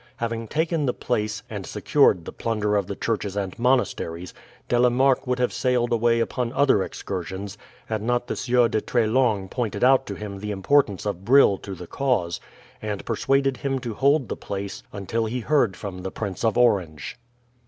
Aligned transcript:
Having 0.15 0.47
taken 0.47 0.87
the 0.87 0.95
place, 0.95 1.43
and 1.47 1.63
secured 1.63 2.25
the 2.25 2.31
plunder 2.33 2.75
of 2.75 2.87
the 2.87 2.95
churches 2.95 3.35
and 3.35 3.53
monasteries, 3.59 4.33
De 4.67 4.79
la 4.79 4.89
Marck 4.89 5.27
would 5.27 5.37
have 5.37 5.53
sailed 5.53 5.91
away 5.93 6.19
upon 6.19 6.51
other 6.53 6.81
excursions 6.81 7.55
had 7.85 8.01
not 8.01 8.25
the 8.25 8.35
Sieur 8.35 8.67
de 8.67 8.81
Treslong 8.81 9.47
pointed 9.47 9.83
out 9.83 10.07
to 10.07 10.15
him 10.15 10.39
the 10.39 10.49
importance 10.49 11.05
of 11.05 11.23
Brill 11.23 11.55
to 11.59 11.75
the 11.75 11.85
cause, 11.85 12.39
and 12.81 13.05
persuaded 13.05 13.57
him 13.57 13.77
to 13.77 13.93
hold 13.93 14.27
the 14.27 14.35
place 14.35 14.81
until 14.91 15.25
he 15.27 15.41
heard 15.41 15.75
from 15.77 15.99
the 15.99 16.09
Prince 16.09 16.43
of 16.43 16.57
Orange. 16.57 17.19